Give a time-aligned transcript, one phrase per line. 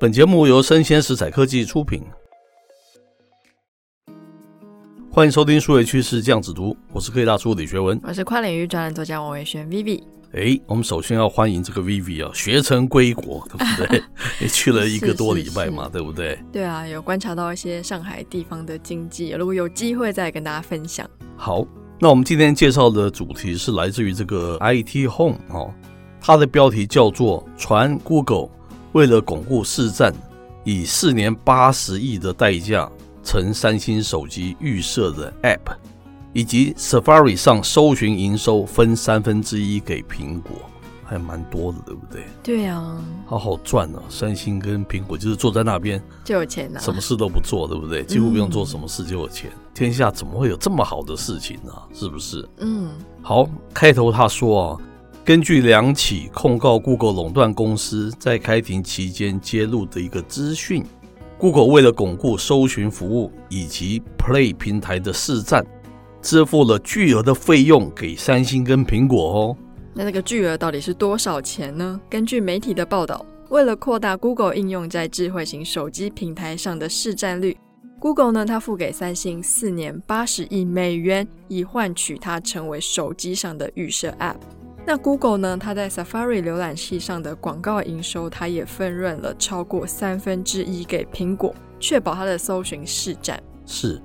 [0.00, 2.02] 本节目由生鲜食材科技出品，
[5.12, 10.02] 欢迎收听数位趋势酱子读，我是科技大叔李学文，我是跨领域专栏作家王维轩 Vivi。
[10.32, 14.02] 哎，我们首先要欢迎这个 Vivi 啊，学成归国，对不对？
[14.40, 16.38] 也去了一个多礼拜嘛，是是是对不对？
[16.50, 21.06] 对啊，有观察到一些上海地方的经济，如果有机会再跟大家分享。
[21.36, 21.62] 好，
[21.98, 25.70] 那我们今天介绍的主题是来自于这个 IT Home 哦，
[26.22, 28.48] 它的标题叫做“传 Google”。
[28.92, 30.12] 为了巩固市占，
[30.64, 32.90] 以四年八十亿的代价，
[33.22, 35.76] 成三星手机预设的 App，
[36.32, 40.52] 以及 Safari 上搜寻营收分三分之一给苹果，
[41.04, 42.24] 还蛮多的，对不对？
[42.42, 44.02] 对啊，好好赚啊！
[44.08, 48.02] 三星跟苹果就是坐在那边就有钱了，什么事都不做，对不对？
[48.04, 49.50] 几乎不用做什么事就有钱。
[49.54, 51.72] 嗯、天下怎么会有这么好的事情呢？
[51.94, 52.48] 是不是？
[52.58, 52.90] 嗯，
[53.22, 54.78] 好，开头他说啊。
[55.22, 60.82] 根据两起控告 Google 垄断公司在开庭期间揭露的一个资讯
[61.38, 65.64] ，Google 为了巩固搜寻服务以及 Play 平台的市占，
[66.22, 69.56] 支付了巨额的费用给三星跟苹果哦。
[69.92, 72.00] 那那个巨额到底是多少钱呢？
[72.08, 77.56] 根据媒体的报道，为了扩大 Google 应用在智慧型手机平台上的市占率
[78.00, 84.36] ，Google 呢，它付给三星四年八十亿美元，以换取它成为手机上的预设 App。
[84.86, 85.56] 那 Google 呢？
[85.56, 93.40] 它在 Safari 浏览器上的广告营收，它也分润了超过三分之一给苹果，确保它的搜寻市占。
[93.66, 94.02] 是，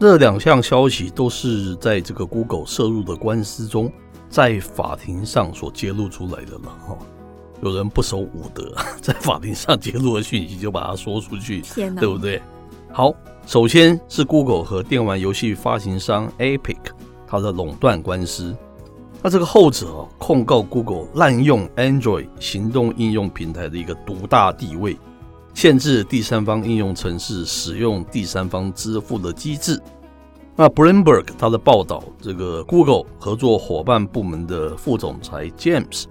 [0.00, 3.92] 这两项消息都是在这个 Google 涉入的官司中，
[4.28, 6.98] 在法庭上所揭露出来的了哈。
[7.62, 12.42] 有人不守武德， 在法庭上揭露的讯息就把它说出去，天哪，对不对？
[12.92, 13.14] 好，
[13.46, 16.76] 首先是 Google 和电玩游戏发行商 Epic
[17.26, 18.56] 它的垄断官司。
[19.26, 24.98] 那这个后者，控告 Google 滥用 Android 行动应用平台的一个独大地位，
[25.54, 29.80] 限制第三方应用程式使用第三方支付的机制。
[30.54, 36.04] 那 Bloomberg 他的报道，这个 Google 合作伙伴部门的副总裁 James，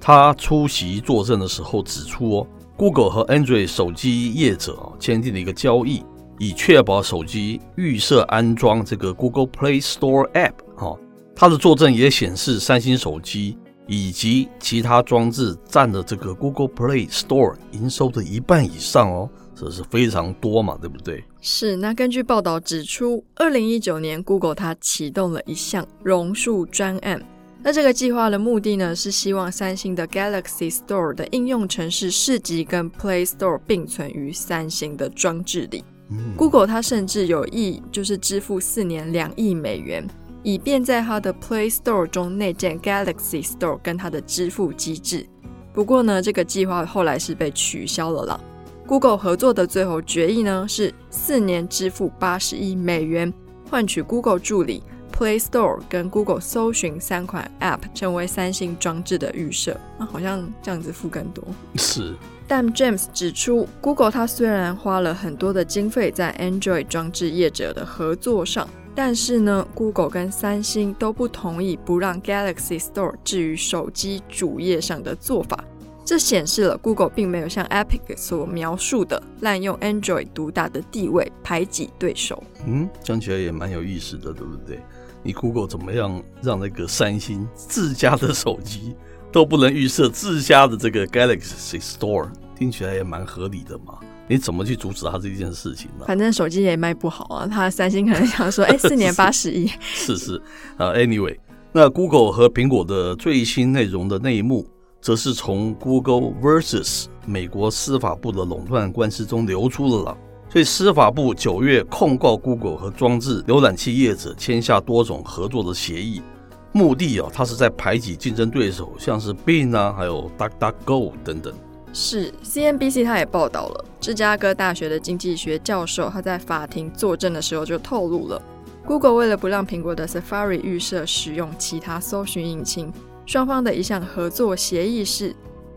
[0.00, 6.04] 他出席作证的时候指出哦，Google 和 Android 手机业者啊签订了一个交易，
[6.38, 10.96] 以确保手机预设安装这个 Google Play Store App 哈。
[11.40, 13.56] 他的作证也显示，三星手机
[13.86, 21.24] 以及其他装置占了这个 Google Play Store 营收的一半以上哦，这是非常多嘛，对不对？
[21.40, 21.76] 是。
[21.76, 27.18] 那根据报道指出，二零一九年 Google 它启动了一项榕树专案。
[27.62, 35.82] 那这个计划的目的呢，是希望三星的 Galaxy Store 的应用程式市集跟 Play Store 并存于三星的装置里。
[36.10, 40.06] 嗯、Google 它甚至有意就是支付四年两亿美元。
[40.42, 45.26] 以便在它的 Play Store 中内建 Galaxy Store 跟它的支付机制。
[45.72, 48.40] 不过呢，这个计划后来是被取消了啦。
[48.86, 53.32] Google 合作的最后决议呢，是四年支付八十亿美元，
[53.70, 54.82] 换取 Google 助理、
[55.16, 59.78] Play Store 跟 Google 搜寻三款 App 成为三星装置的预设。
[59.96, 61.44] 那好像这样子付更多。
[61.76, 62.14] 是。
[62.48, 68.68] 但 James 指出，Google 它虽然花了很多的经费在 Android 装置业者的合作上。
[68.94, 75.64] 但是呢，Google 跟三星都不同意不让 Galaxy Store 置于手机主页上的做法，
[76.04, 82.42] 这显示了 Google 并没有像 Epic 所描述的滥用 Android 独大的地位排挤对手。
[82.66, 84.80] 嗯，讲起来也蛮有意思的，对不对？
[85.22, 88.96] 你 Google 怎么样让那个三星自家的手机
[89.30, 92.28] 都不能预设自家的这个 Galaxy Store？
[92.56, 93.98] 听起来也蛮合理的嘛。
[94.30, 96.04] 你怎么去阻止他这件事情呢？
[96.06, 97.48] 反正手机也卖不好啊。
[97.48, 99.68] 他三星可能想说， 哎，四年八十亿。
[99.80, 100.40] 是是
[100.76, 101.36] 啊，Anyway，
[101.72, 104.64] 那 Google 和苹果的最新内容的内幕，
[105.00, 110.16] 则是从 Google versus 美国司法部的垄断官司中流出了了。
[110.48, 116.22] 所以司法部九月控告 Google 和装置浏览器业者签下多种合作的协议，
[116.70, 121.52] 目的啊，它是在排挤竞争对手，像是 Bing 啊，还有 DuckDuckGo 等等。
[121.92, 128.40] 是 CNBC，他也报道了芝加哥大学的经济学教授，他在法庭作证的时候就透露了
[128.86, 132.92] ，Google 为了不让苹果的 Safari 预设使用其他搜寻引擎，
[133.26, 135.34] 双方的一项合作协议是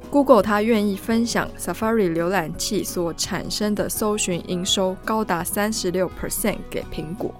[0.10, 7.34] Google 它愿意分享 Safari 浏览器所产生的搜寻营收高达三十六 percent 给苹果。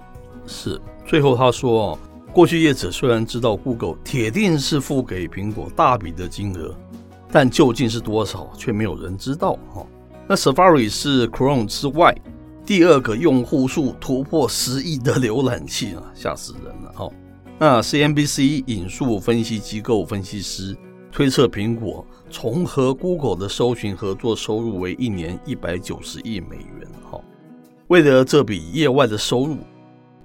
[0.46, 1.96] 是，最后他说，
[2.32, 6.74] 过去业者虽然知道 Google 铁定是付给苹果大笔的金额，
[7.34, 9.58] 但究竟是多少，却没有人知道。
[9.72, 9.84] 哈，
[10.28, 12.16] 那 Safari 是 Chrome 之外
[12.64, 16.92] 第二个用户数突破十亿的浏览器啊， 吓死人了。
[16.94, 17.10] 哈，
[17.58, 20.76] 那 CNBC 引述分析机构分析师
[21.10, 26.88] 推测，苹果从和 Google 的搜寻合作收入为一年一百九十亿美元。
[27.10, 27.20] 哈，
[27.88, 29.56] 为了这笔业外的收入。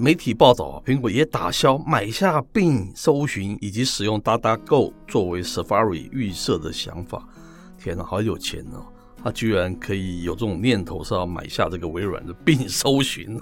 [0.01, 7.27] 媒体报道啊，苹果也打消买下 Bing 搜寻以及使用 DuckDuckGo 作为 Safari 预设的想法。
[7.77, 8.79] 天哪，好有钱哦！
[9.21, 13.37] 他居然可以有这种念头，是要买下这个微软的 Bing 搜寻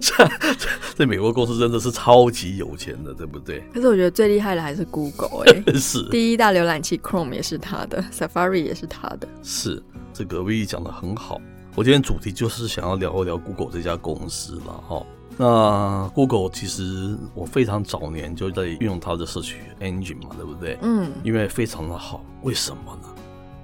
[0.00, 0.30] 这。
[0.94, 3.64] 这美国公司真的是超级有钱的，对不对？
[3.74, 9.26] 可是我觉得最厉害的还是 Google 哎、 欸，是第一大浏览器 Chrome 也是他的，Safari 也是他的。
[9.42, 11.40] 是这个 V 讲的很好。
[11.74, 15.04] 我今天主题就是想要聊一聊 Google 这家公司了哈。
[15.36, 20.78] 那 Google 其实我非常早年就在运用它的 Search Engine 嘛，对不对？
[20.82, 22.24] 嗯，因为非常的好。
[22.42, 23.08] 为什么呢？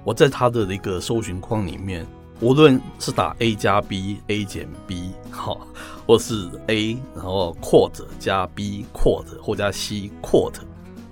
[0.03, 2.05] 我在它的一个搜寻框里面，
[2.41, 5.67] 无论是打 A 加 B，A 减 B，好，
[6.07, 10.61] 或是 A 然后 Quote 加 B Quote 或加 C Quote，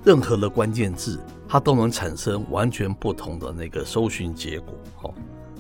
[0.03, 4.73] 任何的关键字，它都能产生完全不同的那个搜寻结果。
[4.95, 5.13] 好，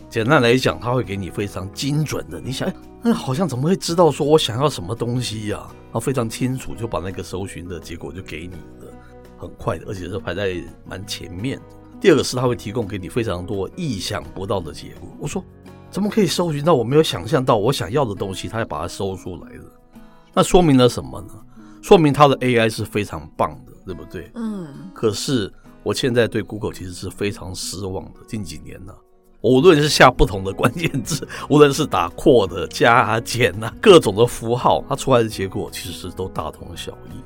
[0.09, 2.39] 简单来讲，它会给你非常精准的。
[2.39, 2.71] 你想。
[3.03, 5.57] 那好像怎么会知道说我想要什么东西呀？
[5.67, 8.91] 然后非常清楚就把那个搜寻的结果就给你了，
[9.37, 11.63] 很快的，而且是排在蛮前面的。
[12.01, 15.15] 第二个是它会提供给你非常多意想不到的结果。
[15.19, 15.43] 我说
[15.91, 18.49] 怎么可以搜寻到我没有想象到我想要的东西？
[18.49, 19.63] 它要把它搜出来的，
[20.33, 21.29] 那说明了什么呢？
[21.81, 24.31] 说明它的 AI 是非常棒的，对不对？
[24.33, 24.67] 嗯。
[24.93, 28.19] 可是我现在对 Google 其实是非常失望的。
[28.27, 28.93] 近几年呢。
[29.41, 37.21] 无论是下不同的关键字， 无论是打括的加减啊各种的符号，它出来的结果其实都大同小异。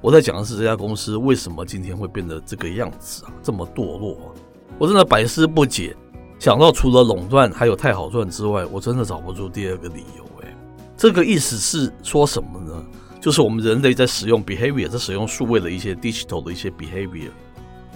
[0.00, 4.34] 我在讲的是这家公司为什么今天会变得这个样子啊，这么堕落，
[4.78, 5.96] 我真的百思不解。
[6.40, 10.24] 想到除了垄断还有太好赚之外，我真的找不出第二个理由。
[10.42, 10.56] 哎，
[10.96, 12.84] 这个意思是说什么呢？
[13.20, 17.30] 就是我们人类在使用 behavior，在使用数位的一些 digital 的一些 behavior，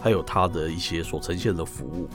[0.00, 2.08] 还有它的一些所呈现的服务。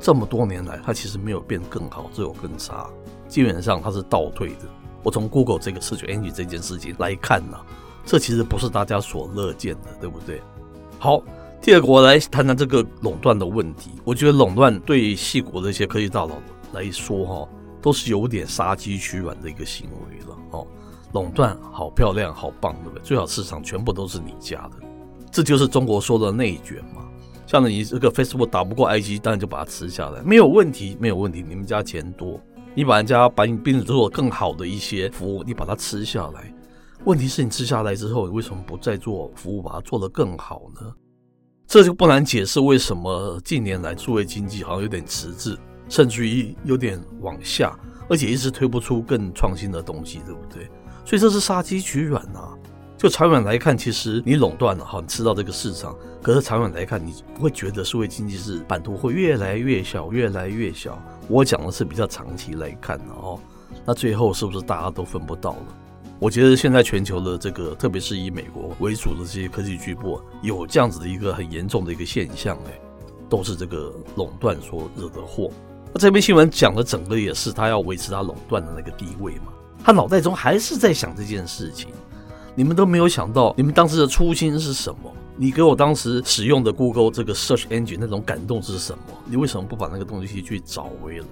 [0.00, 2.88] 这么多年来，它其实没有变更好，只有更差。
[3.28, 4.68] 基本上它是倒退的。
[5.02, 7.58] 我从 Google 这个 Search Engine 这件事情来看呢、
[8.06, 10.40] 这其实不是大家所乐见的，对不对？
[10.98, 11.22] 好，
[11.60, 13.92] 第二个我来谈谈这个垄断的问题。
[14.04, 16.36] 我觉得垄断对矽谷的一些科技大佬
[16.72, 17.48] 来说，哈，
[17.82, 20.36] 都是有点杀鸡取卵的一个行为了。
[20.50, 20.66] 哦，
[21.12, 23.02] 垄断好漂亮，好棒，对不对？
[23.02, 24.86] 最好市场全部都是你家的，
[25.30, 27.03] 这就是中国说的内卷嘛。
[27.46, 31.44] 像你这个 Facebook 打不过 IG，当然就把它吃下来，没有问题，没有问题。
[31.46, 32.40] 你们家钱多，
[32.74, 36.52] 你把人家把你变成做更好的一些服务，你把它吃下来。
[37.04, 40.92] 问题是你吃下来之后，你为什么不再做服务，把它做得更好呢？
[41.66, 45.58] 这就不难解释为什么近年来数位经济好像有点迟滞，
[45.88, 50.70] 甚至于有点往下，而且一直推不出更创新的东西，对不对？
[51.04, 52.56] 所以这是杀鸡取卵啊。
[53.04, 55.94] 就长远来看，其实你垄断了哈，你吃到这个市场。
[56.22, 60.98] 可是长远来看，你不会觉得数位经济是版图会越来越小，越来越小。
[61.28, 63.38] 我讲的是比较长期来看的哦。
[63.84, 65.66] 那最后是不是大家都分不到了？
[66.18, 72.72] 我觉得现在全球的这个，特别是以美国为主的这些科技巨擘，有这样子的一个很严重的一个现象，哎，
[73.28, 75.50] 都是这个垄断所惹的祸。
[75.92, 79.52] 那这篇新闻讲的整个也是他要维持他垄断的那个地位嘛，
[79.84, 81.90] 他脑袋中还是在想这件事情。
[82.54, 85.12] 你们都没有想到，你们当时的初心是什么？
[85.36, 88.98] 你给我当时使用的 Google 这个 Search Engine 那种感动是什么？
[89.26, 91.26] 你为什么不把那个东西去找回来？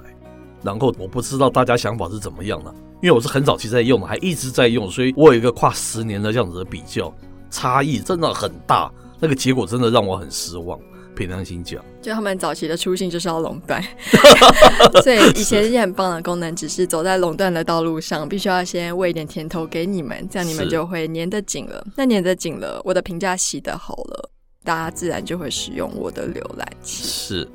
[0.63, 7.13] 然后我不知道大家想法是怎么样的，因为我是很早期在用的，还一直在用，所以我有一个跨十年的这样子的比较，
[7.51, 10.79] 差异真的很大，那个结果真的让我很失望。
[11.15, 13.83] 凭良心讲，就他们早期的初心就是要垄断，
[15.03, 21.87] 所以以前一些很棒的功能，只是走在垄断的道路上，必须要先喂一点甜头给你们，这样你们就会粘得紧了。
[21.97, 24.31] 那粘得紧了，我的评价洗得好了，
[24.65, 27.05] 大家自然就会使用我的浏览器。
[27.05, 27.49] 是，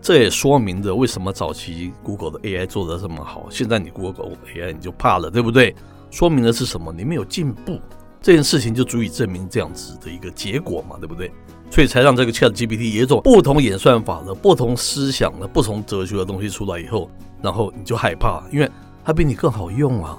[0.00, 5.74] 这也说明了为什么早期 Google 的 AI 做得这么好，现在你 Google AI 你就怕了，对不对？
[6.10, 6.92] 说明的是什么？
[6.92, 7.80] 你没有进步，
[8.20, 11.30] 这件事情就足以证明这样子的一个结果嘛，对不对？
[11.72, 17.10] 所以才让这个 ChatGPT 有一种不同演算法的、不同思想的、不同哲学的东西出来以后，
[17.40, 18.70] 然后你就害怕，因为
[19.02, 20.18] 它比你更好用啊。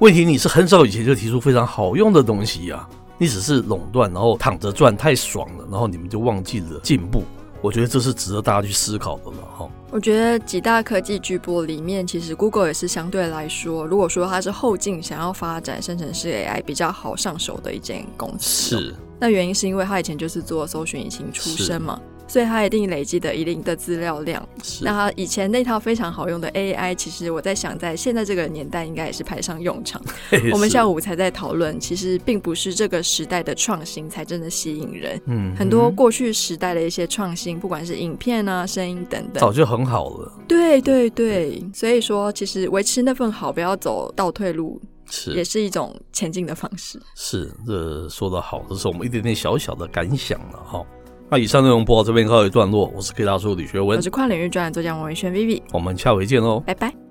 [0.00, 7.22] 问题你是很早以前就提出非常好用的东西呀，你只是垄断，然后躺着赚太爽了，然后你们就忘记了进步，
[7.62, 9.66] 我觉得这是值得大家去思考的了哈。
[9.90, 18.76] 我觉得几大科技巨擘里面，其实 Google 也是相对来说，如果说它是后进想要发展生成式 AI 比较好上手的一间公司。
[18.76, 18.94] 是。
[19.20, 22.00] 那原因是因为他以前就是做搜寻引擎出身嘛。
[22.26, 24.40] 所以他一定累积的一定的资料量。
[24.82, 30.00] 那他以前那套非常好用的 AI，其实我在想，在现在这个年代，应该也是派上用场。
[30.52, 35.20] 我们下午才在讨论，其实并不是这个时代的创新才真的吸引人。
[35.26, 35.56] 嗯。
[35.56, 40.32] 很多过去时代的一些创新，不管是影片啊、声音等等，早就很好了。
[40.46, 41.60] 对对对。
[41.74, 47.00] 所以说，其实维持那份好，不要走倒退路，是也是一种前进的方式。
[47.14, 50.84] 是，这说的好，这是我们一点点小小的感想了哈。
[51.28, 57.09] 那以上内容播到这边告一段落，我是 K 大叔李学文，我是跨领域专栏作家王维轩 Vivi，我们下回见喽，拜拜。